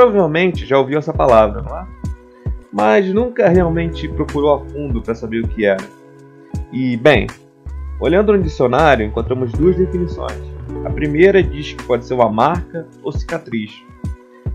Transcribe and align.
provavelmente 0.00 0.64
já 0.64 0.78
ouviu 0.78 0.98
essa 0.98 1.12
palavra, 1.12 1.60
não 1.60 1.76
é? 1.76 1.86
Mas 2.72 3.12
nunca 3.12 3.50
realmente 3.50 4.08
procurou 4.08 4.54
a 4.54 4.60
fundo 4.60 5.02
para 5.02 5.14
saber 5.14 5.44
o 5.44 5.48
que 5.48 5.66
era. 5.66 5.84
E, 6.72 6.96
bem, 6.96 7.26
olhando 8.00 8.32
no 8.32 8.42
dicionário, 8.42 9.04
encontramos 9.04 9.52
duas 9.52 9.76
definições. 9.76 10.40
A 10.86 10.90
primeira 10.90 11.42
diz 11.42 11.74
que 11.74 11.84
pode 11.84 12.06
ser 12.06 12.14
uma 12.14 12.30
marca 12.30 12.86
ou 13.02 13.12
cicatriz. 13.12 13.72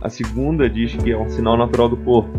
A 0.02 0.10
segunda 0.10 0.68
diz 0.68 0.96
que 0.96 1.12
é 1.12 1.18
um 1.18 1.30
sinal 1.30 1.56
natural 1.56 1.90
do 1.90 1.98
corpo. 1.98 2.32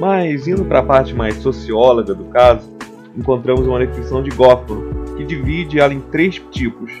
Mas, 0.00 0.48
indo 0.48 0.64
para 0.64 0.80
a 0.80 0.82
parte 0.82 1.14
mais 1.14 1.36
socióloga 1.36 2.14
do 2.14 2.24
caso, 2.24 2.68
encontramos 3.16 3.64
uma 3.68 3.78
definição 3.78 4.24
de 4.24 4.30
Goffman, 4.30 5.14
que 5.16 5.24
divide 5.24 5.78
ela 5.78 5.94
em 5.94 6.00
três 6.00 6.42
tipos, 6.50 6.92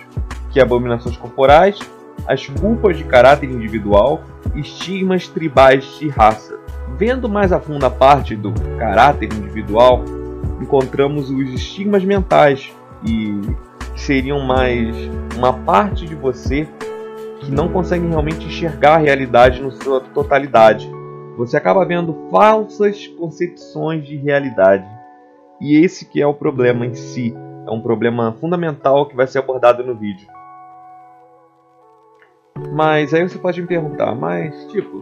que 0.52 0.60
é 0.60 0.62
abominações 0.62 1.16
corporais, 1.16 1.80
as 2.26 2.46
culpas 2.46 2.96
de 2.96 3.04
caráter 3.04 3.50
individual 3.50 4.22
e 4.54 4.60
estigmas 4.60 5.28
tribais 5.28 5.98
de 5.98 6.08
raça. 6.08 6.58
Vendo 6.96 7.28
mais 7.28 7.52
a 7.52 7.60
fundo 7.60 7.84
a 7.84 7.90
parte 7.90 8.36
do 8.36 8.52
caráter 8.78 9.32
individual, 9.32 10.04
encontramos 10.60 11.30
os 11.30 11.52
estigmas 11.52 12.04
mentais 12.04 12.72
e 13.04 13.40
seriam 13.96 14.40
mais 14.40 14.94
uma 15.36 15.52
parte 15.52 16.06
de 16.06 16.14
você 16.14 16.68
que 17.40 17.50
não 17.50 17.68
consegue 17.68 18.06
realmente 18.06 18.46
enxergar 18.46 18.94
a 18.94 18.98
realidade 18.98 19.60
na 19.60 19.70
sua 19.70 20.00
totalidade. 20.00 20.88
Você 21.36 21.56
acaba 21.56 21.84
vendo 21.84 22.28
falsas 22.30 23.08
concepções 23.18 24.06
de 24.06 24.16
realidade. 24.16 24.86
E 25.60 25.76
esse 25.76 26.04
que 26.04 26.20
é 26.20 26.26
o 26.26 26.34
problema 26.34 26.86
em 26.86 26.94
si, 26.94 27.34
é 27.66 27.70
um 27.70 27.80
problema 27.80 28.36
fundamental 28.40 29.06
que 29.06 29.16
vai 29.16 29.26
ser 29.26 29.38
abordado 29.38 29.84
no 29.84 29.94
vídeo. 29.94 30.26
Mas 32.72 33.12
aí 33.12 33.28
você 33.28 33.38
pode 33.38 33.60
me 33.60 33.66
perguntar, 33.66 34.14
mas 34.14 34.54
tipo, 34.66 34.98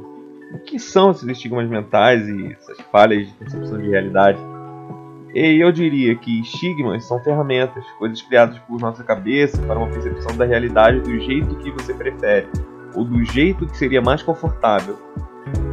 o 0.53 0.59
que 0.59 0.79
são 0.79 1.11
esses 1.11 1.29
estigmas 1.29 1.69
mentais 1.69 2.29
e 2.29 2.53
essas 2.53 2.81
falhas 2.93 3.27
de 3.27 3.35
concepção 3.35 3.79
de 3.79 3.89
realidade? 3.89 4.39
E 5.35 5.63
eu 5.63 5.71
diria 5.71 6.17
que 6.17 6.41
estigmas 6.41 7.05
são 7.05 7.23
ferramentas, 7.23 7.85
coisas 7.99 8.21
criadas 8.23 8.59
por 8.61 8.81
nossa 8.81 9.05
cabeça 9.05 9.63
para 9.63 9.79
uma 9.79 9.89
percepção 9.89 10.37
da 10.37 10.45
realidade 10.45 11.01
do 11.01 11.21
jeito 11.21 11.55
que 11.57 11.71
você 11.71 11.95
prefere, 11.95 12.49
ou 12.95 13.05
do 13.05 13.25
jeito 13.25 13.67
que 13.67 13.77
seria 13.77 14.03
mais 14.03 14.23
confortável. 14.23 14.99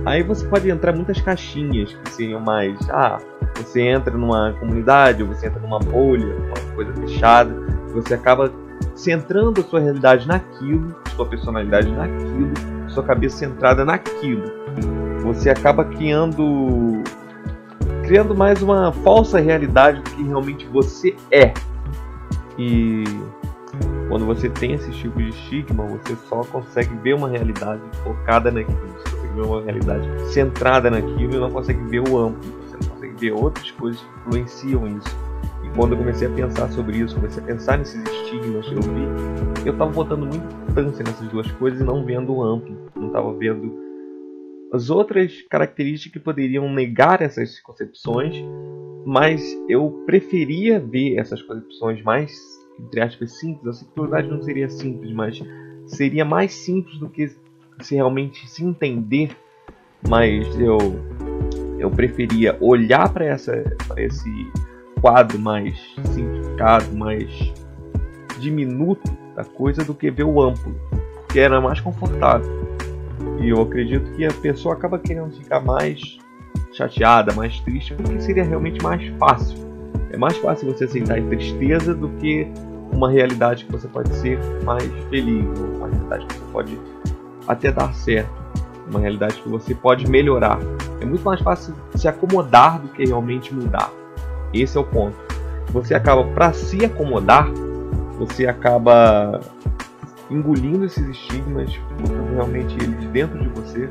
Aí 0.06 0.22
você 0.22 0.48
pode 0.48 0.70
entrar 0.70 0.94
muitas 0.94 1.20
caixinhas 1.20 1.92
que 1.92 2.10
seriam 2.12 2.40
mais, 2.40 2.78
ah, 2.90 3.18
você 3.56 3.82
entra 3.82 4.16
numa 4.16 4.54
comunidade, 4.54 5.24
ou 5.24 5.30
você 5.30 5.48
entra 5.48 5.60
numa 5.60 5.80
bolha, 5.80 6.36
uma 6.36 6.76
coisa 6.76 6.94
fechada, 6.94 7.54
você 7.92 8.14
acaba 8.14 8.54
centrando 8.96 9.60
a 9.60 9.64
sua 9.64 9.80
realidade 9.80 10.28
naquilo, 10.28 10.96
sua 11.18 11.26
personalidade 11.26 11.92
naquilo, 11.92 12.54
sua 12.88 13.04
cabeça 13.04 13.38
centrada 13.38 13.84
naquilo. 13.84 14.44
Você 15.24 15.50
acaba 15.50 15.84
criando 15.84 17.04
criando 18.04 18.34
mais 18.34 18.62
uma 18.62 18.94
falsa 18.94 19.38
realidade 19.38 20.02
do 20.02 20.10
que 20.12 20.24
realmente 20.24 20.66
você 20.68 21.14
é. 21.30 21.54
E 22.58 23.04
quando 24.08 24.26
você 24.26 24.48
tem 24.48 24.74
esse 24.74 24.90
tipo 24.92 25.18
de 25.18 25.30
estigma, 25.30 25.86
você 25.86 26.16
só 26.30 26.42
consegue 26.46 26.96
ver 27.04 27.16
uma 27.16 27.28
realidade 27.28 27.82
focada 28.04 28.50
naquilo, 28.50 28.78
você 28.78 29.16
consegue 29.16 29.34
ver 29.34 29.42
uma 29.42 29.62
realidade 29.62 30.32
centrada 30.32 30.90
naquilo 30.90 31.36
e 31.36 31.38
não 31.38 31.52
consegue 31.52 31.84
ver 31.90 32.00
o 32.08 32.18
amplo, 32.18 32.50
você 32.62 32.78
não 32.82 32.96
consegue 32.96 33.16
ver 33.20 33.32
outras 33.34 33.70
coisas 33.72 34.00
que 34.00 34.08
influenciam 34.20 34.88
isso. 34.88 35.27
E 35.68 35.76
quando 35.76 35.92
eu 35.94 35.98
comecei 35.98 36.28
a 36.28 36.32
pensar 36.32 36.72
sobre 36.72 36.98
isso, 36.98 37.16
comecei 37.16 37.44
a 37.44 37.46
pensar 37.46 37.78
nesses 37.78 38.02
estigmas 38.04 38.68
que 38.68 38.76
eu 38.76 38.82
vi, 38.82 39.66
eu 39.66 39.74
estava 39.74 39.92
botando 39.92 40.26
muita 40.26 40.38
importância 40.38 41.04
nessas 41.04 41.28
duas 41.28 41.52
coisas 41.52 41.82
e 41.82 41.84
não 41.84 42.06
vendo 42.06 42.34
o 42.34 42.42
amplo, 42.42 42.76
não 42.96 43.08
estava 43.08 43.34
vendo 43.34 43.88
as 44.72 44.90
outras 44.90 45.42
características 45.50 46.14
que 46.14 46.20
poderiam 46.20 46.72
negar 46.72 47.22
essas 47.22 47.60
concepções, 47.60 48.36
mas 49.06 49.42
eu 49.70 50.04
preferia 50.06 50.80
ver 50.80 51.18
essas 51.18 51.42
concepções 51.42 52.04
mais, 52.04 52.34
entre 52.80 53.02
aspas, 53.02 53.40
simples. 53.40 53.68
A 53.68 53.80
sexualidade 53.80 54.28
não 54.28 54.42
seria 54.42 54.70
simples, 54.70 55.12
mas 55.14 55.42
seria 55.86 56.26
mais 56.26 56.52
simples 56.52 56.98
do 56.98 57.10
que 57.10 57.32
se 57.80 57.96
realmente 57.96 58.48
se 58.50 58.64
entender. 58.64 59.30
Mas 60.08 60.48
eu, 60.60 60.78
eu 61.80 61.90
preferia 61.90 62.58
olhar 62.60 63.12
para 63.12 63.34
esse 63.34 64.52
quadro 65.02 65.40
mais 65.40 65.78
simplificado, 66.14 66.96
mais 66.96 67.54
diminuto 68.40 69.12
da 69.36 69.44
coisa 69.44 69.84
do 69.84 69.94
que 69.94 70.10
ver 70.10 70.24
o 70.24 70.42
amplo, 70.42 70.76
que 71.30 71.40
era 71.40 71.60
mais 71.62 71.80
confortável. 71.80 72.68
E 73.40 73.50
eu 73.50 73.62
acredito 73.62 74.12
que 74.12 74.26
a 74.26 74.34
pessoa 74.34 74.76
acaba 74.76 74.98
querendo 74.98 75.32
ficar 75.32 75.60
mais 75.60 76.18
chateada, 76.74 77.34
mais 77.34 77.60
triste, 77.62 77.94
porque 77.94 78.20
seria 78.22 78.44
realmente 78.44 78.82
mais 78.84 79.06
fácil. 79.20 79.58
É 80.12 80.18
mais 80.18 80.38
fácil 80.38 80.72
você 80.72 80.86
aceitar 80.86 81.18
a 81.18 81.22
tristeza 81.22 81.94
do 81.94 82.10
que 82.20 82.48
uma 82.92 83.10
realidade 83.10 83.66
que 83.66 83.72
você 83.72 83.88
pode 83.88 84.14
ser 84.16 84.40
mais 84.64 84.84
feliz, 85.10 85.46
uma 85.76 85.88
realidade 85.88 86.26
que 86.26 86.34
você 86.36 86.52
pode 86.52 86.80
até 87.48 87.72
dar 87.72 87.94
certo, 87.94 88.32
uma 88.90 89.00
realidade 89.00 89.36
que 89.42 89.50
você 89.50 89.76
pode 89.76 90.10
melhorar. 90.10 90.60
É 91.02 91.06
muito 91.06 91.24
mais 91.24 91.42
fácil 91.42 91.76
se 91.96 92.08
acomodar 92.08 92.80
do 92.82 92.88
que 92.90 93.06
realmente 93.06 93.54
mudar. 93.54 93.92
Esse 94.54 94.78
é 94.78 94.82
o 94.82 94.84
ponto. 94.84 95.18
Você 95.72 95.94
acaba 95.94 96.24
para 96.24 96.54
se 96.54 96.84
acomodar, 96.86 97.52
você 98.18 98.48
acaba 98.48 99.42
engolindo 100.30 100.86
esses 100.86 101.08
estigmas, 101.08 101.70
realmente 102.34 102.76
eles 102.82 103.06
dentro 103.12 103.40
de 103.40 103.48
você 103.50 103.90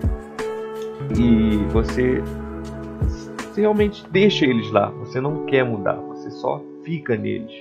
e 1.17 1.56
você, 1.72 2.22
você 3.37 3.61
realmente 3.61 4.06
deixa 4.11 4.44
eles 4.44 4.71
lá. 4.71 4.91
Você 5.00 5.21
não 5.21 5.47
quer 5.47 5.65
mudar, 5.65 5.97
você 5.97 6.31
só 6.31 6.62
fica 6.83 7.17
neles. 7.17 7.53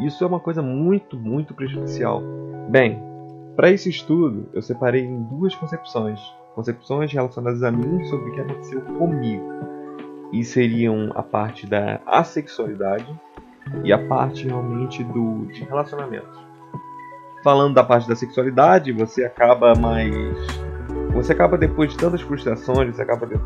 Isso 0.00 0.24
é 0.24 0.26
uma 0.26 0.40
coisa 0.40 0.62
muito, 0.62 1.16
muito 1.16 1.54
prejudicial. 1.54 2.22
Bem, 2.68 3.00
para 3.54 3.70
esse 3.70 3.88
estudo 3.88 4.48
eu 4.52 4.62
separei 4.62 5.04
em 5.04 5.22
duas 5.22 5.54
concepções, 5.54 6.20
concepções 6.54 7.12
relacionadas 7.12 7.62
a 7.62 7.70
mim 7.70 8.04
sobre 8.04 8.30
o 8.30 8.34
que 8.34 8.40
aconteceu 8.40 8.80
comigo. 8.82 9.75
E 10.32 10.44
seriam 10.44 11.10
a 11.14 11.22
parte 11.22 11.66
da 11.66 12.00
assexualidade 12.06 13.06
e 13.84 13.92
a 13.92 13.98
parte 14.06 14.46
realmente 14.46 15.02
do 15.04 15.46
de 15.46 15.64
relacionamentos 15.64 16.46
falando 17.46 17.74
da 17.74 17.84
parte 17.84 18.08
da 18.08 18.16
sexualidade, 18.16 18.90
você 18.90 19.24
acaba 19.24 19.72
mais. 19.76 20.12
Você 21.14 21.30
acaba 21.30 21.56
depois 21.56 21.92
de 21.92 21.96
tantas 21.96 22.20
frustrações, 22.20 22.96
você 22.96 23.02
acaba. 23.02 23.24
De... 23.24 23.38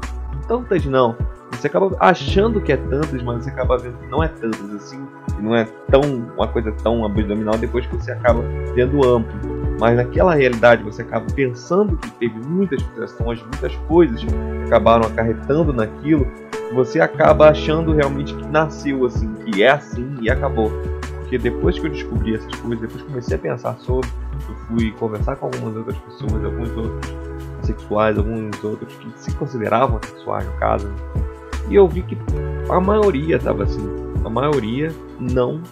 Tantas 0.48 0.86
não. 0.86 1.14
Você 1.50 1.66
acaba 1.66 1.94
achando 2.00 2.62
que 2.62 2.72
é 2.72 2.78
tantas, 2.78 3.22
mas 3.22 3.44
você 3.44 3.50
acaba 3.50 3.76
vendo 3.76 3.98
que 3.98 4.06
não 4.06 4.24
é 4.24 4.28
tantas 4.28 4.74
assim. 4.74 5.06
E 5.38 5.42
não 5.42 5.54
é 5.54 5.66
tão 5.90 6.00
uma 6.34 6.48
coisa 6.48 6.72
tão 6.82 7.04
abdominal 7.04 7.58
depois 7.58 7.84
que 7.84 7.94
você 7.94 8.12
acaba 8.12 8.40
vendo 8.74 9.06
amplo. 9.06 9.38
Mas 9.78 9.96
naquela 9.96 10.34
realidade 10.34 10.82
você 10.82 11.02
acaba 11.02 11.26
pensando 11.34 11.98
que 11.98 12.10
teve 12.12 12.38
muitas 12.48 12.80
frustrações, 12.80 13.42
muitas 13.42 13.76
coisas 13.86 14.24
que 14.24 14.34
acabaram 14.64 15.06
acarretando 15.06 15.74
naquilo. 15.74 16.26
Você 16.74 17.00
acaba 17.00 17.50
achando 17.50 17.92
realmente 17.92 18.34
que 18.34 18.46
nasceu 18.46 19.04
assim, 19.04 19.34
que 19.34 19.62
é 19.62 19.70
assim 19.70 20.16
e 20.20 20.30
acabou. 20.30 20.70
Porque 21.18 21.38
depois 21.38 21.78
que 21.78 21.86
eu 21.86 21.90
descobri 21.90 22.34
essas 22.34 22.54
coisas, 22.56 22.80
depois 22.80 23.02
comecei 23.02 23.36
a 23.36 23.40
pensar 23.40 23.76
sobre, 23.78 24.08
eu 24.48 24.54
fui 24.66 24.90
conversar 24.92 25.36
com 25.36 25.46
algumas 25.46 25.76
outras 25.76 25.96
pessoas, 25.98 26.44
alguns 26.44 26.76
outros 26.76 27.14
sexuais, 27.62 28.18
alguns 28.18 28.64
outros 28.64 28.92
que 28.96 29.12
se 29.16 29.32
consideravam 29.34 30.00
sexuais 30.02 30.44
no 30.46 30.52
caso, 30.54 30.92
e 31.68 31.76
eu 31.76 31.86
vi 31.86 32.02
que 32.02 32.18
a 32.68 32.80
maioria 32.80 33.36
estava 33.36 33.62
assim, 33.62 33.86
a 34.24 34.28
maioria 34.28 34.92
não 35.20 35.62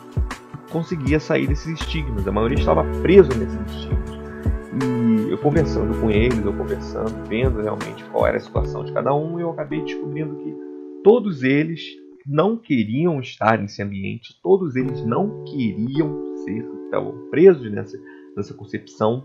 conseguia 0.70 1.18
sair 1.18 1.48
desses 1.48 1.80
estigmas, 1.80 2.26
a 2.26 2.30
maioria 2.30 2.58
estava 2.58 2.84
preso 3.02 3.30
nesses 3.36 3.60
estigmas. 3.68 3.98
E 4.80 5.30
eu 5.30 5.38
conversando 5.38 5.98
com 6.00 6.08
eles, 6.08 6.44
eu 6.44 6.52
conversando, 6.52 7.12
vendo 7.28 7.60
realmente 7.60 8.04
qual 8.12 8.26
era 8.26 8.36
a 8.36 8.40
situação 8.40 8.84
de 8.84 8.92
cada 8.92 9.12
um, 9.12 9.40
eu 9.40 9.50
acabei 9.50 9.82
descobrindo 9.82 10.36
que 10.36 10.67
todos 11.02 11.42
eles 11.42 11.80
não 12.26 12.56
queriam 12.56 13.20
estar 13.20 13.58
nesse 13.58 13.82
ambiente, 13.82 14.38
todos 14.42 14.76
eles 14.76 15.04
não 15.04 15.44
queriam 15.44 16.36
ser, 16.44 16.64
estavam 16.84 17.28
presos 17.30 17.70
nessa, 17.72 17.98
nessa 18.36 18.52
concepção 18.52 19.24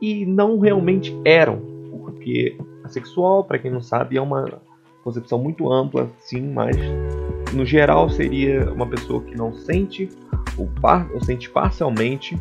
e 0.00 0.26
não 0.26 0.58
realmente 0.58 1.14
eram, 1.24 1.60
porque 1.90 2.56
a 2.84 2.88
sexual, 2.88 3.44
para 3.44 3.58
quem 3.58 3.70
não 3.70 3.80
sabe, 3.80 4.16
é 4.16 4.20
uma 4.20 4.60
concepção 5.02 5.38
muito 5.38 5.72
ampla, 5.72 6.10
sim, 6.18 6.52
mas 6.52 6.76
no 7.54 7.64
geral 7.64 8.08
seria 8.10 8.70
uma 8.72 8.86
pessoa 8.86 9.22
que 9.22 9.34
não 9.34 9.52
sente 9.52 10.08
ou, 10.58 10.68
par, 10.80 11.10
ou 11.12 11.22
sente 11.22 11.48
parcialmente 11.48 12.38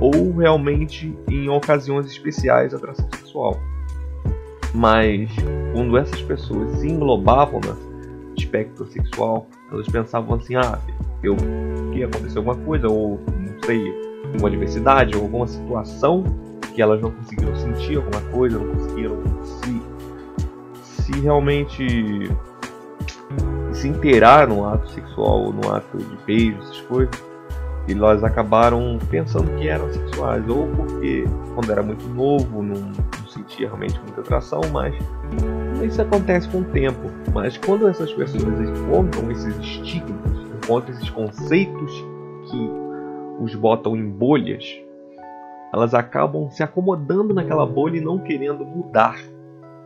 ou 0.00 0.36
realmente 0.36 1.16
em 1.28 1.48
ocasiões 1.48 2.06
especiais 2.06 2.74
atração 2.74 3.08
sexual. 3.12 3.58
Mas 4.76 5.30
quando 5.72 5.96
essas 5.96 6.20
pessoas 6.22 6.78
se 6.78 6.88
englobavam 6.88 7.60
nessa 7.60 7.86
espectro 8.36 8.86
sexual, 8.86 9.48
elas 9.72 9.88
pensavam 9.88 10.36
assim, 10.36 10.54
ah, 10.54 10.78
eu 11.22 11.34
que 11.92 12.04
aconteceu 12.04 12.40
alguma 12.40 12.56
coisa, 12.56 12.86
ou 12.86 13.18
não 13.26 13.64
sei, 13.64 13.82
uma 14.38 14.50
diversidade, 14.50 15.16
ou 15.16 15.22
alguma 15.22 15.46
situação 15.46 16.22
porque 16.76 16.82
elas 16.82 17.00
não 17.00 17.10
conseguiram 17.10 17.56
sentir 17.56 17.96
alguma 17.96 18.20
coisa, 18.30 18.58
não 18.58 18.74
conseguiram 18.74 19.16
se, 19.42 19.82
se 20.82 21.20
realmente 21.20 22.30
se 23.72 23.88
inteirar 23.88 24.46
no 24.46 24.66
ato 24.68 24.86
sexual 24.90 25.54
no 25.54 25.72
ato 25.72 25.96
de 25.96 26.16
beijo, 26.26 26.58
essas 26.58 26.80
coisas. 26.82 27.24
E 27.88 27.92
elas 27.92 28.22
acabaram 28.22 28.98
pensando 29.08 29.50
que 29.56 29.68
eram 29.68 29.90
sexuais, 29.90 30.46
ou 30.50 30.66
porque 30.68 31.24
quando 31.54 31.72
era 31.72 31.82
muito 31.82 32.06
novo 32.08 32.62
não 32.62 32.92
sentia 33.36 33.66
realmente 33.66 33.98
muita 34.00 34.20
atração, 34.20 34.60
mas 34.72 34.94
isso 35.84 36.00
acontece 36.00 36.48
com 36.48 36.60
o 36.60 36.64
tempo. 36.64 37.10
Mas 37.32 37.56
quando 37.58 37.86
essas 37.86 38.12
pessoas 38.12 38.60
encontram 38.60 39.30
esses 39.30 39.54
estigmas, 39.58 40.38
encontram 40.64 40.94
esses 40.94 41.10
conceitos 41.10 41.92
que 42.50 42.70
os 43.40 43.54
botam 43.54 43.96
em 43.96 44.08
bolhas, 44.08 44.64
elas 45.72 45.94
acabam 45.94 46.50
se 46.50 46.62
acomodando 46.62 47.34
naquela 47.34 47.66
bolha 47.66 47.98
e 47.98 48.00
não 48.00 48.18
querendo 48.18 48.64
mudar. 48.64 49.18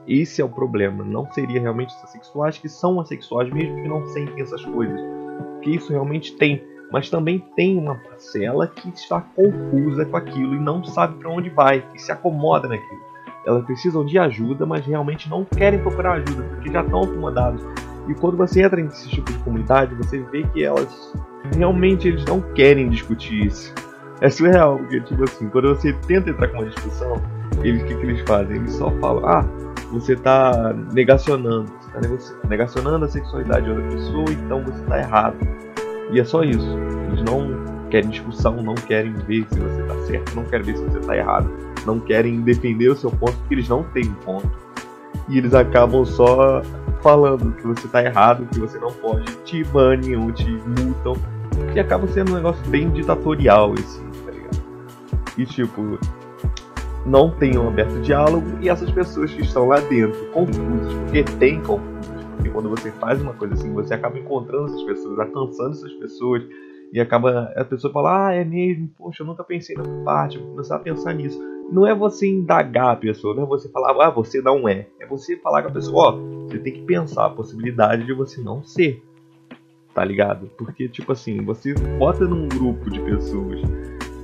Esse 0.06 0.40
é 0.40 0.44
o 0.44 0.48
problema. 0.48 1.04
Não 1.04 1.30
seria 1.32 1.60
realmente 1.60 1.92
assexuais 2.02 2.58
que 2.58 2.68
são 2.68 3.00
assexuais, 3.00 3.52
mesmo 3.52 3.76
que 3.82 3.88
não 3.88 4.06
sentem 4.06 4.42
essas 4.42 4.64
coisas. 4.64 5.00
Porque 5.54 5.70
isso 5.70 5.92
realmente 5.92 6.36
tem. 6.36 6.62
Mas 6.92 7.08
também 7.08 7.38
tem 7.54 7.78
uma 7.78 7.94
parcela 7.94 8.66
que 8.66 8.88
está 8.88 9.20
confusa 9.20 10.04
com 10.04 10.16
aquilo 10.16 10.54
e 10.54 10.58
não 10.58 10.82
sabe 10.84 11.18
para 11.18 11.30
onde 11.30 11.48
vai, 11.50 11.86
e 11.94 11.98
se 12.00 12.10
acomoda 12.10 12.68
naquilo. 12.68 13.09
Elas 13.44 13.64
precisam 13.64 14.04
de 14.04 14.18
ajuda, 14.18 14.66
mas 14.66 14.84
realmente 14.86 15.28
não 15.28 15.44
querem 15.44 15.78
procurar 15.78 16.14
ajuda, 16.14 16.42
porque 16.42 16.70
já 16.70 16.82
estão 16.82 17.02
acomodados. 17.02 17.62
E 18.08 18.14
quando 18.14 18.36
você 18.36 18.62
entra 18.62 18.82
nesse 18.82 19.08
tipo 19.08 19.30
de 19.32 19.38
comunidade, 19.38 19.94
você 19.94 20.18
vê 20.18 20.42
que 20.44 20.64
elas 20.64 21.14
realmente 21.56 22.08
eles 22.08 22.24
não 22.24 22.40
querem 22.40 22.88
discutir 22.88 23.46
isso 23.46 23.72
é 24.20 24.28
surreal, 24.28 24.78
porque, 24.78 25.00
tipo 25.00 25.24
assim, 25.24 25.48
quando 25.48 25.74
você 25.74 25.92
tenta 26.06 26.30
entrar 26.30 26.48
com 26.48 26.58
uma 26.58 26.68
discussão, 26.68 27.20
eles, 27.62 27.82
o 27.82 27.86
que, 27.86 27.94
que 27.94 28.02
eles 28.02 28.20
fazem? 28.22 28.56
Eles 28.56 28.72
só 28.74 28.90
falam, 29.00 29.26
ah, 29.26 29.44
você 29.90 30.12
está 30.12 30.74
negacionando, 30.92 31.72
você 31.92 32.34
está 32.34 32.48
negacionando 32.48 33.04
a 33.04 33.08
sexualidade 33.08 33.64
de 33.64 33.70
outra 33.70 33.88
pessoa, 33.88 34.26
então 34.30 34.62
você 34.62 34.80
está 34.82 34.98
errado. 34.98 35.36
E 36.12 36.20
é 36.20 36.24
só 36.24 36.42
isso. 36.42 36.78
Eles 37.08 37.22
não 37.22 37.88
querem 37.88 38.10
discussão, 38.10 38.62
não 38.62 38.74
querem 38.74 39.14
ver 39.14 39.46
se 39.48 39.58
você 39.58 39.80
está 39.80 39.98
certo, 40.06 40.36
não 40.36 40.44
querem 40.44 40.66
ver 40.66 40.76
se 40.76 40.84
você 40.84 40.98
está 40.98 41.16
errado, 41.16 41.50
não 41.86 42.00
querem 42.00 42.40
defender 42.40 42.90
o 42.90 42.96
seu 42.96 43.10
ponto, 43.10 43.36
porque 43.38 43.54
eles 43.54 43.68
não 43.68 43.82
têm 43.82 44.04
ponto. 44.24 44.50
E 45.28 45.38
eles 45.38 45.54
acabam 45.54 46.04
só 46.04 46.62
falando 47.02 47.52
que 47.56 47.66
você 47.66 47.86
está 47.86 48.02
errado, 48.02 48.46
que 48.52 48.58
você 48.58 48.78
não 48.78 48.92
pode, 48.92 49.32
te 49.44 49.64
ou 49.74 50.32
te 50.32 50.50
multam. 50.78 51.14
E 51.74 51.80
acaba 51.80 52.06
sendo 52.08 52.32
um 52.32 52.34
negócio 52.36 52.68
bem 52.68 52.90
ditatorial 52.90 53.74
esse 53.74 54.10
e 55.40 55.46
tipo 55.46 55.98
não 57.06 57.30
tenham 57.30 57.66
aberto 57.66 57.98
diálogo 58.02 58.46
e 58.60 58.68
essas 58.68 58.90
pessoas 58.90 59.32
que 59.32 59.40
estão 59.40 59.66
lá 59.66 59.80
dentro 59.80 60.26
confusas, 60.32 60.92
porque 61.04 61.24
tem 61.38 61.60
confusas, 61.62 62.24
porque 62.36 62.50
quando 62.50 62.68
você 62.68 62.90
faz 62.92 63.20
uma 63.22 63.32
coisa 63.32 63.54
assim, 63.54 63.72
você 63.72 63.94
acaba 63.94 64.18
encontrando 64.18 64.66
essas 64.66 64.82
pessoas, 64.82 65.18
alcançando 65.18 65.70
essas 65.70 65.92
pessoas 65.94 66.42
e 66.92 67.00
acaba 67.00 67.50
a 67.56 67.64
pessoa 67.64 67.92
fala, 67.92 68.26
ah, 68.26 68.34
é 68.34 68.44
mesmo, 68.44 68.90
poxa, 68.98 69.22
eu 69.22 69.26
nunca 69.26 69.42
pensei 69.42 69.76
nessa 69.76 70.04
parte, 70.04 70.38
vou 70.38 70.48
começar 70.50 70.76
a 70.76 70.80
pensar 70.80 71.14
nisso. 71.14 71.40
Não 71.70 71.86
é 71.86 71.94
você 71.94 72.26
indagar 72.26 72.92
a 72.92 72.96
pessoa, 72.96 73.34
não 73.34 73.44
é 73.44 73.46
você 73.46 73.68
falar, 73.68 74.06
ah, 74.06 74.10
você 74.10 74.40
não 74.40 74.68
é. 74.68 74.86
É 74.98 75.06
você 75.06 75.36
falar 75.36 75.62
com 75.62 75.68
a 75.68 75.72
pessoa, 75.72 76.10
ó, 76.10 76.14
oh, 76.16 76.48
você 76.48 76.58
tem 76.58 76.72
que 76.72 76.82
pensar 76.82 77.26
a 77.26 77.30
possibilidade 77.30 78.04
de 78.04 78.12
você 78.12 78.40
não 78.40 78.62
ser. 78.64 79.02
Tá 79.94 80.04
ligado? 80.04 80.50
Porque, 80.58 80.88
tipo 80.88 81.12
assim, 81.12 81.42
você 81.42 81.74
bota 81.98 82.24
num 82.24 82.48
grupo 82.48 82.90
de 82.90 83.00
pessoas 83.00 83.60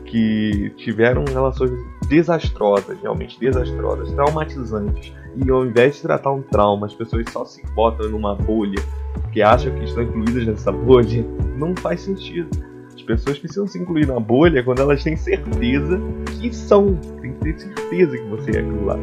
que 0.07 0.73
tiveram 0.77 1.25
relações 1.25 1.71
desastrosas, 2.09 2.99
realmente 3.01 3.39
desastrosas, 3.39 4.13
traumatizantes, 4.13 5.13
e 5.37 5.51
ao 5.51 5.67
invés 5.67 5.97
de 5.97 6.03
tratar 6.03 6.33
um 6.33 6.43
trauma, 6.43 6.87
as 6.87 6.95
pessoas 6.95 7.25
só 7.31 7.45
se 7.45 7.65
botam 7.75 8.09
numa 8.09 8.35
bolha 8.35 8.81
porque 9.23 9.43
acham 9.43 9.75
que 9.75 9.85
estão 9.85 10.03
incluídas 10.03 10.47
nessa 10.47 10.73
bolha, 10.73 11.25
não 11.57 11.75
faz 11.77 12.01
sentido. 12.03 12.49
As 12.95 13.03
pessoas 13.03 13.39
precisam 13.39 13.67
se 13.67 13.79
incluir 13.79 14.07
na 14.07 14.19
bolha 14.19 14.63
quando 14.63 14.81
elas 14.81 15.03
têm 15.03 15.17
certeza 15.17 16.01
que 16.49 16.57
são, 16.57 16.95
tem 17.21 17.33
que 17.33 17.53
ter 17.53 17.59
certeza 17.59 18.17
que 18.17 18.29
você 18.29 18.51
é 18.53 18.61
aquilo 18.61 18.85
lá. 18.87 18.99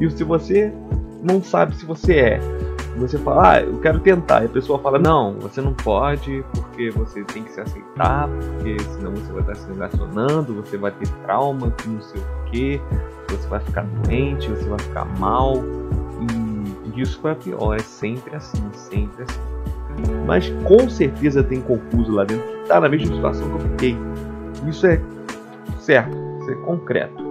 E 0.00 0.10
se 0.10 0.24
você 0.24 0.72
não 1.22 1.42
sabe 1.42 1.74
se 1.76 1.84
você 1.84 2.14
é, 2.14 2.40
você 2.96 3.18
fala, 3.18 3.52
ah, 3.52 3.60
eu 3.60 3.78
quero 3.78 4.00
tentar. 4.00 4.42
E 4.42 4.46
a 4.46 4.48
pessoa 4.48 4.78
fala, 4.78 4.98
não, 4.98 5.34
você 5.38 5.60
não 5.60 5.72
pode, 5.72 6.44
porque 6.52 6.90
você 6.90 7.22
tem 7.24 7.44
que 7.44 7.52
se 7.52 7.60
aceitar, 7.60 8.28
porque 8.28 8.76
senão 8.94 9.12
você 9.12 9.32
vai 9.32 9.40
estar 9.40 9.54
se 9.54 9.72
relacionando, 9.72 10.54
você 10.54 10.76
vai 10.76 10.90
ter 10.90 11.08
trauma, 11.24 11.70
que 11.70 11.88
não 11.88 12.02
sei 12.02 12.20
o 12.20 12.50
que, 12.50 12.80
você 13.28 13.48
vai 13.48 13.60
ficar 13.60 13.82
doente, 13.82 14.48
você 14.48 14.68
vai 14.68 14.78
ficar 14.78 15.04
mal. 15.18 15.54
E 16.94 17.00
isso 17.00 17.26
é 17.28 17.34
pior, 17.34 17.76
é 17.76 17.80
sempre 17.80 18.34
assim, 18.34 18.62
sempre 18.72 19.22
assim. 19.22 19.40
Mas 20.26 20.48
com 20.64 20.88
certeza 20.88 21.42
tem 21.42 21.60
confuso 21.60 22.12
lá 22.12 22.24
dentro 22.24 22.44
que 22.44 22.68
tá 22.68 22.80
na 22.80 22.88
mesma 22.88 23.14
situação 23.14 23.48
que 23.48 23.54
eu 23.54 23.70
fiquei. 23.70 23.96
Isso 24.68 24.86
é 24.86 25.00
certo, 25.80 26.16
é 26.52 26.54
concreto. 26.56 27.28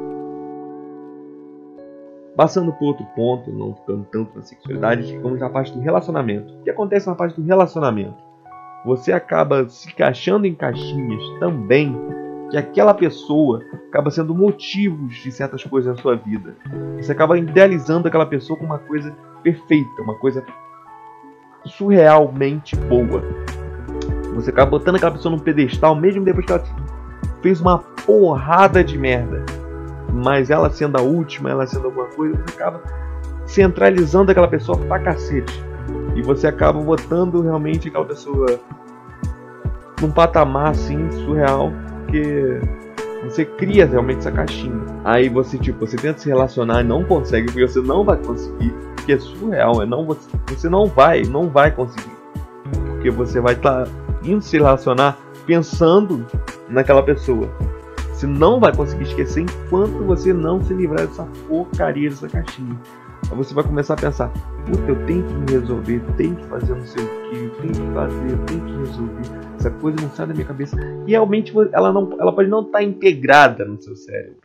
Passando 2.36 2.72
para 2.72 2.86
outro 2.86 3.06
ponto, 3.16 3.52
não 3.52 3.74
ficando 3.74 4.06
tanto 4.12 4.36
na 4.36 4.44
sexualidade, 4.44 5.12
ficamos 5.12 5.40
na 5.40 5.50
parte 5.50 5.74
do 5.74 5.80
relacionamento. 5.80 6.54
O 6.54 6.64
que 6.64 6.70
acontece 6.70 7.08
na 7.08 7.16
parte 7.16 7.40
do 7.40 7.48
relacionamento? 7.48 8.16
Você 8.86 9.12
acaba 9.12 9.68
se 9.68 9.90
encaixando 9.90 10.46
em 10.46 10.54
caixinhas 10.54 11.22
também 11.40 11.98
que 12.50 12.58
aquela 12.58 12.94
pessoa 12.94 13.62
acaba 13.90 14.12
sendo 14.12 14.36
motivos 14.36 15.16
de 15.16 15.32
certas 15.32 15.64
coisas 15.64 15.96
na 15.96 16.02
sua 16.02 16.16
vida. 16.16 16.56
Você 16.96 17.12
acaba 17.12 17.38
idealizando 17.38 18.08
aquela 18.08 18.26
pessoa 18.26 18.58
como 18.58 18.72
uma 18.72 18.80
coisa 18.80 19.12
perfeita, 19.44 20.02
uma 20.02 20.16
coisa 20.16 20.46
surrealmente 21.66 22.76
boa. 22.76 23.24
Você 24.36 24.52
acaba 24.52 24.72
botando 24.72 24.96
aquela 24.96 25.12
pessoa 25.12 25.36
num 25.36 25.42
pedestal 25.42 25.96
mesmo 25.96 26.24
depois 26.24 26.46
que 26.46 26.52
ela 26.52 26.64
fez 27.48 27.62
uma 27.62 27.80
porrada 28.06 28.84
de 28.84 28.98
merda 28.98 29.44
mas 30.12 30.50
ela 30.50 30.70
sendo 30.70 30.98
a 30.98 31.02
última, 31.02 31.50
ela 31.50 31.66
sendo 31.66 31.86
alguma 31.86 32.08
coisa, 32.08 32.36
você 32.36 32.56
acaba 32.56 32.82
centralizando 33.46 34.32
aquela 34.32 34.48
pessoa 34.48 34.78
pra 34.78 35.00
cacete. 35.00 35.64
E 36.16 36.22
você 36.22 36.48
acaba 36.48 36.82
botando 36.82 37.42
realmente 37.42 37.88
aquela 37.88 38.06
pessoa 38.06 38.60
num 40.02 40.12
patamar 40.12 40.72
assim 40.72 41.10
surreal, 41.12 41.72
porque 42.04 42.60
você 43.24 43.46
cria 43.46 43.86
realmente 43.86 44.20
essa 44.20 44.32
caixinha. 44.32 44.82
Aí 45.04 45.30
você, 45.30 45.58
tipo, 45.58 45.86
você 45.86 45.96
tenta 45.96 46.20
se 46.20 46.28
relacionar 46.28 46.82
e 46.82 46.84
não 46.84 47.04
consegue, 47.04 47.46
porque 47.48 47.68
você 47.68 47.82
não 47.82 48.04
vai 48.04 48.18
conseguir, 48.18 48.74
porque 48.96 49.14
é 49.14 49.20
surreal, 49.20 49.82
é 49.82 49.86
não 49.86 50.06
você, 50.06 50.70
não 50.70 50.88
vai, 50.88 51.22
não 51.24 51.48
vai 51.48 51.72
conseguir. 51.72 52.18
Porque 52.92 53.12
você 53.12 53.40
vai 53.40 53.54
estar 53.54 53.86
tá 53.86 53.92
indo 54.24 54.42
se 54.42 54.58
relacionar 54.58 55.18
pensando 55.46 56.26
naquela 56.70 57.04
pessoa. 57.04 57.50
Você 58.14 58.26
não 58.26 58.60
vai 58.60 58.76
conseguir 58.76 59.04
esquecer 59.04 59.42
enquanto 59.42 60.04
você 60.04 60.34
não 60.34 60.64
se 60.64 60.74
livrar 60.74 61.06
dessa 61.06 61.24
porcaria 61.48 62.10
dessa 62.10 62.28
caixinha. 62.28 62.76
Aí 63.30 63.38
você 63.38 63.54
vai 63.54 63.64
começar 63.64 63.94
a 63.94 63.98
pensar, 63.98 64.30
puta, 64.66 64.90
eu 64.90 65.06
tenho 65.06 65.24
que 65.24 65.34
me 65.34 65.52
resolver, 65.52 66.02
tenho 66.18 66.36
que 66.36 66.46
fazer 66.46 66.76
não 66.76 66.86
sei 66.86 67.04
o 67.04 67.08
que, 67.08 67.62
tenho 67.62 67.74
que 67.74 67.94
fazer, 67.94 68.38
tenho 68.46 68.66
que 68.66 68.78
resolver. 68.78 69.56
Essa 69.56 69.70
coisa 69.70 70.02
não 70.02 70.10
sai 70.10 70.28
da 70.28 70.34
minha 70.34 70.48
cabeça. 70.48 70.76
E 71.06 71.12
realmente 71.12 71.54
ela, 71.72 71.94
não, 71.94 72.20
ela 72.20 72.34
pode 72.34 72.50
não 72.50 72.62
estar 72.62 72.80
tá 72.80 72.84
integrada 72.84 73.66
no 73.66 73.80
seu 73.82 73.96
cérebro. 73.96 74.42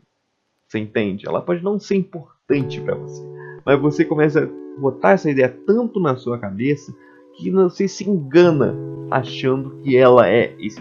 Você 0.69 0.79
entende? 0.79 1.27
Ela 1.27 1.41
pode 1.41 1.63
não 1.63 1.79
ser 1.79 1.97
importante 1.97 2.81
para 2.81 2.95
você. 2.95 3.23
Mas 3.65 3.81
você 3.81 4.05
começa 4.05 4.45
a 4.45 4.81
botar 4.81 5.13
essa 5.13 5.31
ideia 5.31 5.49
tanto 5.67 6.01
na 6.01 6.17
sua 6.17 6.39
cabeça 6.39 6.95
que 7.39 7.51
você 7.51 7.89
se 7.89 8.09
engana 8.09 8.77
achando 9.11 9.79
que 9.83 9.97
ela 9.97 10.29
é 10.29 10.55
esse 10.59 10.81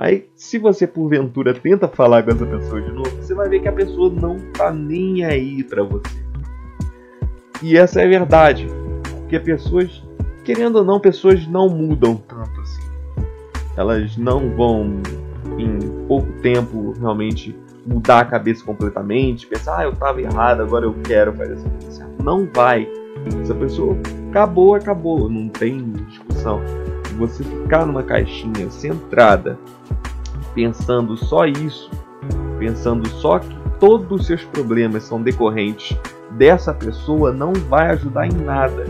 Aí, 0.00 0.30
se 0.34 0.56
você 0.56 0.86
porventura 0.86 1.52
tenta 1.52 1.86
falar 1.86 2.22
com 2.22 2.30
essa 2.30 2.46
pessoa 2.46 2.80
de 2.80 2.90
novo, 2.90 3.10
você 3.20 3.34
vai 3.34 3.50
ver 3.50 3.60
que 3.60 3.68
a 3.68 3.72
pessoa 3.72 4.08
não 4.08 4.38
tá 4.56 4.72
nem 4.72 5.26
aí 5.26 5.62
para 5.62 5.82
você. 5.82 6.24
E 7.62 7.76
essa 7.76 8.00
é 8.00 8.06
a 8.06 8.08
verdade, 8.08 8.66
porque 9.02 9.38
pessoas, 9.38 10.02
querendo 10.42 10.76
ou 10.76 10.84
não, 10.84 10.98
pessoas 10.98 11.46
não 11.46 11.68
mudam 11.68 12.16
tanto 12.16 12.60
assim. 12.62 12.80
Elas 13.76 14.16
não 14.16 14.48
vão 14.56 15.02
em 15.58 15.78
pouco 16.08 16.32
tempo 16.40 16.94
realmente 16.98 17.54
mudar 17.84 18.20
a 18.20 18.24
cabeça 18.24 18.64
completamente, 18.64 19.46
pensar, 19.46 19.80
ah, 19.80 19.84
eu 19.84 19.94
tava 19.94 20.22
errado, 20.22 20.62
agora 20.62 20.86
eu 20.86 20.94
quero 21.04 21.34
fazer 21.34 21.52
essa 21.52 21.68
coisa. 21.68 22.10
Não 22.24 22.48
vai. 22.54 22.88
Essa 23.42 23.54
pessoa 23.54 23.94
acabou, 24.30 24.74
acabou, 24.76 25.28
não 25.28 25.50
tem 25.50 25.92
discussão. 26.08 26.62
Você 27.20 27.44
ficar 27.44 27.84
numa 27.84 28.02
caixinha 28.02 28.70
centrada 28.70 29.58
pensando 30.54 31.18
só 31.18 31.44
isso, 31.44 31.90
pensando 32.58 33.06
só 33.10 33.38
que 33.38 33.54
todos 33.78 34.20
os 34.20 34.26
seus 34.26 34.42
problemas 34.44 35.02
são 35.02 35.20
decorrentes 35.20 35.94
dessa 36.30 36.72
pessoa, 36.72 37.30
não 37.30 37.52
vai 37.52 37.90
ajudar 37.90 38.26
em 38.26 38.32
nada. 38.32 38.86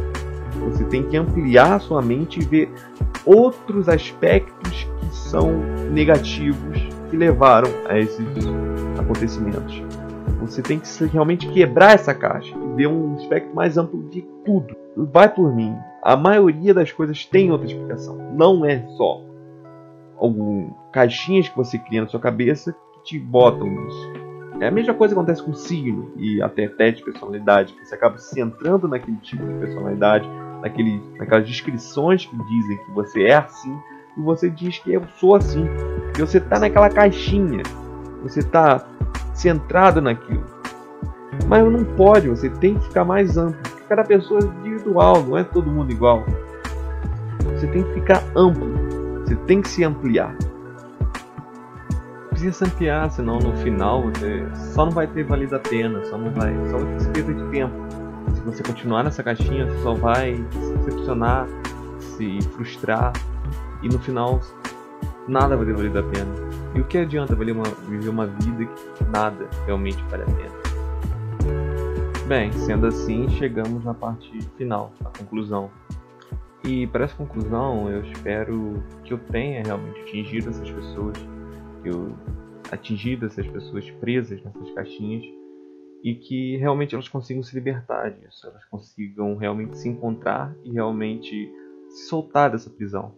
Você 0.64 0.84
tem 0.84 1.02
que 1.02 1.16
ampliar 1.16 1.80
sua 1.80 2.00
mente 2.00 2.38
e 2.38 2.44
ver 2.44 2.72
outros 3.26 3.88
aspectos 3.88 4.86
que 5.00 5.06
são 5.12 5.50
negativos 5.90 6.78
que 7.10 7.16
levaram 7.16 7.68
a 7.88 7.98
esses 7.98 8.24
acontecimentos. 8.96 9.82
Você 10.40 10.62
tem 10.62 10.78
que 10.78 11.04
realmente 11.06 11.48
quebrar 11.48 11.94
essa 11.94 12.14
caixa 12.14 12.54
e 12.56 12.76
ver 12.76 12.86
um 12.86 13.16
espectro 13.16 13.52
mais 13.56 13.76
amplo 13.76 14.08
de 14.08 14.22
tudo. 14.44 14.76
Vai 14.96 15.28
por 15.28 15.52
mim. 15.52 15.74
A 16.02 16.16
maioria 16.16 16.72
das 16.72 16.90
coisas 16.90 17.26
tem 17.26 17.50
outra 17.50 17.66
explicação. 17.66 18.16
Não 18.32 18.64
é 18.64 18.86
só 18.96 19.22
algumas 20.16 20.72
caixinhas 20.92 21.48
que 21.48 21.56
você 21.56 21.78
cria 21.78 22.02
na 22.02 22.08
sua 22.08 22.20
cabeça 22.20 22.74
que 22.94 23.02
te 23.04 23.18
botam 23.18 23.66
nisso. 23.66 24.12
É 24.60 24.68
a 24.68 24.70
mesma 24.70 24.94
coisa 24.94 25.14
que 25.14 25.18
acontece 25.18 25.42
com 25.42 25.52
signo 25.52 26.12
e 26.16 26.40
até 26.42 26.68
teste 26.68 26.98
de 26.98 27.04
personalidade. 27.04 27.74
Você 27.82 27.94
acaba 27.94 28.18
se 28.18 28.34
centrando 28.34 28.88
naquele 28.88 29.16
tipo 29.18 29.44
de 29.46 29.54
personalidade, 29.54 30.28
naquele, 30.62 31.02
naquelas 31.18 31.46
descrições 31.46 32.24
que 32.24 32.36
dizem 32.36 32.76
que 32.78 32.90
você 32.92 33.24
é 33.24 33.36
assim, 33.36 33.74
e 34.16 34.20
você 34.22 34.50
diz 34.50 34.78
que 34.78 34.92
eu 34.92 35.02
sou 35.16 35.34
assim. 35.34 35.66
E 36.16 36.20
você 36.20 36.38
está 36.38 36.58
naquela 36.58 36.90
caixinha. 36.90 37.62
Você 38.22 38.40
está 38.40 38.86
centrado 39.34 40.00
naquilo. 40.00 40.44
Mas 41.46 41.64
não 41.64 41.84
pode, 41.96 42.28
você 42.28 42.50
tem 42.50 42.74
que 42.74 42.84
ficar 42.84 43.04
mais 43.04 43.38
amplo. 43.38 43.60
Cada 43.88 44.04
pessoa 44.04 44.40
é 44.40 44.69
individual, 44.80 45.22
não 45.22 45.36
é 45.36 45.44
todo 45.44 45.70
mundo 45.70 45.92
igual. 45.92 46.24
Você 47.44 47.66
tem 47.66 47.82
que 47.82 47.94
ficar 47.94 48.22
amplo. 48.34 48.68
Você 49.24 49.36
tem 49.36 49.60
que 49.60 49.68
se 49.68 49.84
ampliar 49.84 50.34
precisa 52.40 52.52
se 52.52 52.64
ampliar, 52.64 53.10
senão 53.10 53.38
no 53.38 53.54
final 53.58 54.02
você 54.02 54.46
só 54.72 54.86
não 54.86 54.92
vai 54.92 55.06
ter 55.06 55.24
valido 55.24 55.56
a 55.56 55.58
pena, 55.58 56.02
só 56.06 56.16
não 56.16 56.32
vai, 56.32 56.54
só 56.70 56.78
vai 56.78 56.96
ter 56.96 57.08
perda 57.12 57.34
de 57.34 57.50
tempo. 57.50 57.74
Se 58.34 58.40
você 58.40 58.62
continuar 58.62 59.04
nessa 59.04 59.22
caixinha, 59.22 59.66
você 59.66 59.82
só 59.82 59.94
vai 59.94 60.36
se 60.36 60.72
decepcionar, 60.78 61.46
se 61.98 62.38
frustrar 62.54 63.12
e 63.82 63.88
no 63.88 63.98
final 63.98 64.40
nada 65.28 65.54
vai 65.54 65.66
ter 65.66 65.74
valido 65.74 65.98
a 65.98 66.02
pena. 66.02 66.30
E 66.74 66.80
o 66.80 66.84
que 66.84 66.98
adianta 66.98 67.34
viver 67.34 67.52
uma, 67.52 67.64
viver 67.86 68.08
uma 68.08 68.26
vida 68.26 68.64
que 68.96 69.04
nada 69.04 69.46
realmente 69.66 70.02
vale 70.08 70.22
a 70.22 70.26
pena? 70.26 70.59
Bem, 72.30 72.52
sendo 72.52 72.86
assim, 72.86 73.28
chegamos 73.28 73.84
na 73.84 73.92
parte 73.92 74.30
final, 74.56 74.92
a 75.04 75.18
conclusão. 75.18 75.68
E 76.64 76.86
para 76.86 77.02
essa 77.02 77.16
conclusão, 77.16 77.90
eu 77.90 78.04
espero 78.04 78.80
que 79.02 79.12
eu 79.12 79.18
tenha 79.18 79.64
realmente 79.64 80.00
atingido 80.02 80.48
essas 80.48 80.70
pessoas 80.70 81.16
eu 81.84 82.14
atingido 82.70 83.26
essas 83.26 83.44
pessoas 83.48 83.90
presas 83.98 84.40
nessas 84.44 84.70
caixinhas 84.70 85.24
e 86.04 86.14
que 86.14 86.56
realmente 86.58 86.94
elas 86.94 87.08
consigam 87.08 87.42
se 87.42 87.52
libertar 87.52 88.10
disso, 88.10 88.46
elas 88.46 88.64
consigam 88.66 89.34
realmente 89.36 89.76
se 89.76 89.88
encontrar 89.88 90.54
e 90.62 90.70
realmente 90.70 91.52
se 91.88 92.06
soltar 92.06 92.52
dessa 92.52 92.70
prisão. 92.70 93.12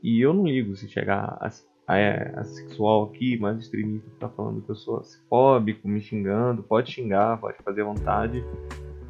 E 0.00 0.24
eu 0.24 0.32
não 0.32 0.46
ligo 0.46 0.76
se 0.76 0.88
chegar 0.88 1.36
a, 1.40 1.50
a, 1.86 2.40
a 2.40 2.44
sexual 2.44 3.04
aqui, 3.04 3.38
mas 3.38 3.56
o 3.56 3.60
extremista 3.60 4.08
está 4.12 4.28
falando 4.28 4.62
que 4.62 4.70
eu 4.70 4.76
sou 4.76 5.02
fóbico, 5.28 5.88
me 5.88 6.00
xingando, 6.00 6.62
pode 6.62 6.90
xingar, 6.90 7.38
pode 7.38 7.56
fazer 7.62 7.82
à 7.82 7.84
vontade, 7.84 8.44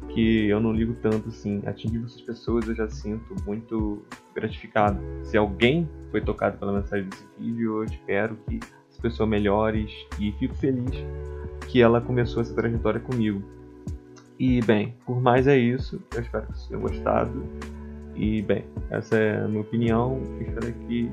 que 0.09 0.47
eu 0.47 0.59
não 0.59 0.73
ligo 0.73 0.95
tanto 1.01 1.29
assim. 1.29 1.61
Atingindo 1.65 2.05
essas 2.05 2.21
pessoas 2.21 2.67
eu 2.67 2.75
já 2.75 2.89
sinto 2.89 3.35
muito 3.45 4.03
gratificado. 4.35 4.99
Se 5.23 5.37
alguém 5.37 5.89
foi 6.11 6.21
tocado 6.21 6.57
pela 6.57 6.73
mensagem 6.73 7.07
desse 7.09 7.25
vídeo, 7.39 7.77
eu 7.77 7.83
espero 7.85 8.37
que 8.47 8.59
pessoas 9.03 9.27
melhores 9.27 9.91
e 10.17 10.31
fico 10.39 10.55
feliz 10.55 10.95
que 11.67 11.81
ela 11.81 11.99
começou 11.99 12.41
essa 12.41 12.55
trajetória 12.55 13.01
comigo. 13.01 13.43
E 14.39 14.61
bem, 14.61 14.95
por 15.05 15.21
mais 15.21 15.45
é 15.45 15.57
isso. 15.57 16.01
Eu 16.13 16.21
espero 16.21 16.47
que 16.47 16.53
vocês 16.53 16.67
tenham 16.67 16.81
gostado. 16.81 17.43
E 18.15 18.41
bem, 18.41 18.65
essa 18.89 19.17
é 19.17 19.43
a 19.43 19.47
minha 19.47 19.61
opinião. 19.61 20.21
Espero 20.39 20.73
que 20.87 21.11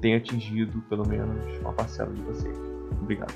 tenha 0.00 0.16
atingido 0.16 0.80
pelo 0.82 1.06
menos 1.06 1.58
uma 1.60 1.72
parcela 1.72 2.12
de 2.12 2.22
vocês. 2.22 2.56
Obrigado. 3.00 3.34